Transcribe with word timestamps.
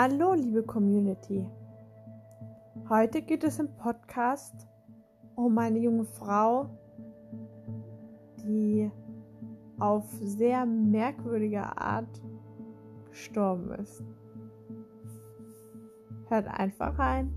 Hallo, 0.00 0.32
liebe 0.34 0.62
Community. 0.62 1.44
Heute 2.88 3.20
geht 3.20 3.42
es 3.42 3.58
im 3.58 3.68
Podcast 3.76 4.68
um 5.34 5.58
eine 5.58 5.80
junge 5.80 6.04
Frau, 6.04 6.70
die 8.44 8.90
auf 9.80 10.04
sehr 10.22 10.64
merkwürdige 10.66 11.62
Art 11.76 12.22
gestorben 13.10 13.72
ist. 13.72 14.04
Hört 16.28 16.46
einfach 16.46 16.96
rein. 16.98 17.34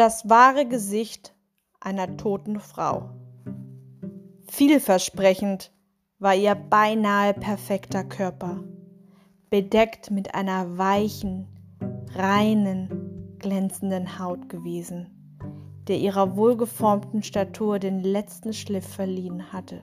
Das 0.00 0.30
wahre 0.30 0.64
Gesicht 0.64 1.34
einer 1.78 2.16
toten 2.16 2.58
Frau. 2.58 3.10
Vielversprechend 4.48 5.72
war 6.18 6.34
ihr 6.34 6.54
beinahe 6.54 7.34
perfekter 7.34 8.04
Körper, 8.04 8.64
bedeckt 9.50 10.10
mit 10.10 10.34
einer 10.34 10.78
weichen, 10.78 11.48
reinen, 12.14 13.36
glänzenden 13.40 14.18
Haut 14.18 14.48
gewesen, 14.48 15.10
der 15.86 15.98
ihrer 15.98 16.34
wohlgeformten 16.34 17.22
Statur 17.22 17.78
den 17.78 18.02
letzten 18.02 18.54
Schliff 18.54 18.88
verliehen 18.88 19.52
hatte. 19.52 19.82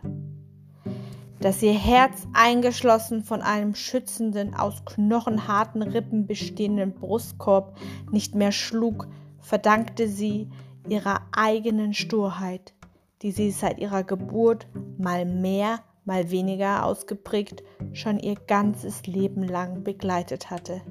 Dass 1.41 1.61
ihr 1.61 1.77
Herz 1.77 2.27
eingeschlossen 2.33 3.23
von 3.23 3.43
einem 3.43 3.75
schützenden, 3.75 4.55
aus 4.55 4.83
knochenharten 4.83 5.83
Rippen 5.83 6.25
bestehenden 6.25 6.95
Brustkorb 6.95 7.77
nicht 8.09 8.33
mehr 8.33 8.51
schlug, 8.51 9.07
verdankte 9.47 10.09
sie 10.09 10.49
ihrer 10.89 11.21
eigenen 11.31 11.93
Sturheit, 11.93 12.73
die 13.21 13.31
sie 13.31 13.51
seit 13.51 13.79
ihrer 13.79 14.03
Geburt 14.03 14.67
mal 14.97 15.25
mehr, 15.25 15.79
mal 16.03 16.31
weniger 16.31 16.85
ausgeprägt 16.85 17.63
schon 17.93 18.19
ihr 18.19 18.35
ganzes 18.35 19.07
Leben 19.07 19.43
lang 19.43 19.85
begleitet 19.85 20.51
hatte. 20.51 20.81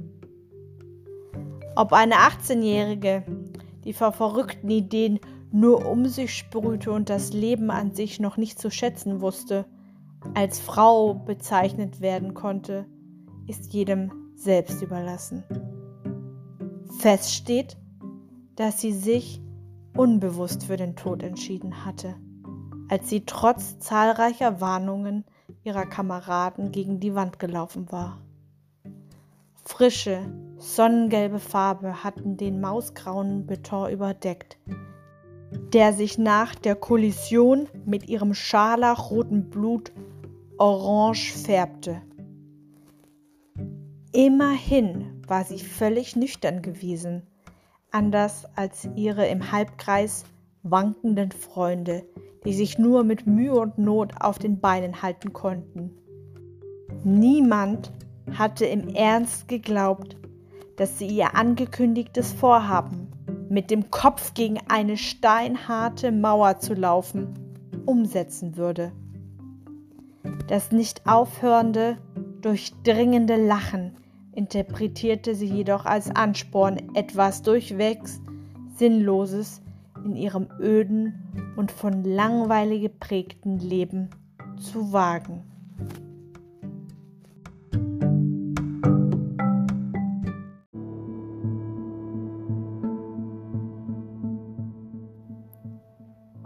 Ob 1.74 1.92
eine 1.92 2.14
18-Jährige, 2.14 3.24
die 3.84 3.92
vor 3.92 4.12
verrückten 4.12 4.70
Ideen 4.70 5.20
nur 5.52 5.84
um 5.86 6.06
sich 6.06 6.34
sprühte 6.34 6.92
und 6.92 7.10
das 7.10 7.34
Leben 7.34 7.70
an 7.70 7.94
sich 7.94 8.20
noch 8.20 8.38
nicht 8.38 8.58
zu 8.58 8.70
schätzen 8.70 9.20
wusste, 9.20 9.66
als 10.34 10.60
Frau 10.60 11.12
bezeichnet 11.12 12.00
werden 12.00 12.32
konnte, 12.32 12.86
ist 13.46 13.74
jedem 13.74 14.32
selbst 14.34 14.80
überlassen. 14.80 15.44
Fest 16.98 17.34
steht, 17.34 17.76
dass 18.56 18.80
sie 18.80 18.92
sich 18.92 19.40
unbewusst 19.94 20.64
für 20.64 20.76
den 20.76 20.96
Tod 20.96 21.22
entschieden 21.22 21.84
hatte, 21.84 22.16
als 22.88 23.08
sie 23.08 23.24
trotz 23.24 23.78
zahlreicher 23.78 24.60
Warnungen 24.60 25.24
ihrer 25.62 25.86
Kameraden 25.86 26.72
gegen 26.72 27.00
die 27.00 27.14
Wand 27.14 27.38
gelaufen 27.38 27.90
war. 27.92 28.18
Frische, 29.64 30.20
sonnengelbe 30.58 31.38
Farbe 31.38 32.04
hatten 32.04 32.36
den 32.36 32.60
mausgrauen 32.60 33.46
Beton 33.46 33.90
überdeckt, 33.90 34.58
der 35.72 35.92
sich 35.92 36.18
nach 36.18 36.54
der 36.54 36.76
Kollision 36.76 37.68
mit 37.84 38.08
ihrem 38.08 38.32
scharlachroten 38.32 39.50
Blut 39.50 39.92
orange 40.56 41.32
färbte. 41.32 42.00
Immerhin 44.12 45.22
war 45.26 45.44
sie 45.44 45.58
völlig 45.58 46.16
nüchtern 46.16 46.62
gewesen 46.62 47.22
anders 47.90 48.46
als 48.56 48.88
ihre 48.94 49.26
im 49.26 49.52
Halbkreis 49.52 50.24
wankenden 50.62 51.32
Freunde, 51.32 52.04
die 52.44 52.54
sich 52.54 52.78
nur 52.78 53.04
mit 53.04 53.26
Mühe 53.26 53.54
und 53.54 53.78
Not 53.78 54.12
auf 54.20 54.38
den 54.38 54.60
Beinen 54.60 55.02
halten 55.02 55.32
konnten. 55.32 55.90
Niemand 57.04 57.92
hatte 58.32 58.66
im 58.66 58.88
Ernst 58.88 59.48
geglaubt, 59.48 60.16
dass 60.76 60.98
sie 60.98 61.06
ihr 61.06 61.34
angekündigtes 61.34 62.32
Vorhaben, 62.32 63.08
mit 63.48 63.70
dem 63.70 63.90
Kopf 63.90 64.34
gegen 64.34 64.58
eine 64.68 64.96
steinharte 64.96 66.12
Mauer 66.12 66.58
zu 66.58 66.74
laufen, 66.74 67.34
umsetzen 67.86 68.56
würde. 68.56 68.92
Das 70.48 70.72
nicht 70.72 71.06
aufhörende, 71.06 71.96
durchdringende 72.40 73.36
Lachen 73.36 73.96
interpretierte 74.36 75.34
sie 75.34 75.46
jedoch 75.46 75.86
als 75.86 76.14
Ansporn, 76.14 76.94
etwas 76.94 77.42
durchwegs 77.42 78.20
Sinnloses 78.76 79.62
in 80.04 80.14
ihrem 80.14 80.48
öden 80.60 81.54
und 81.56 81.72
von 81.72 82.04
Langweile 82.04 82.78
geprägten 82.78 83.58
Leben 83.58 84.10
zu 84.58 84.92
wagen. 84.92 85.42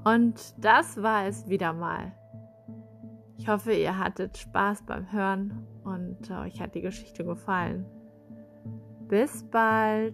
Und 0.04 0.54
das 0.58 1.02
war 1.02 1.26
es 1.26 1.48
wieder 1.48 1.72
mal. 1.72 2.12
Ich 3.40 3.48
hoffe, 3.48 3.72
ihr 3.72 3.96
hattet 3.96 4.36
Spaß 4.36 4.82
beim 4.82 5.10
Hören 5.12 5.66
und 5.82 6.28
äh, 6.28 6.34
euch 6.34 6.60
hat 6.60 6.74
die 6.74 6.82
Geschichte 6.82 7.24
gefallen. 7.24 7.86
Bis 9.08 9.44
bald! 9.50 10.12